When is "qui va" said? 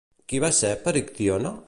0.31-0.49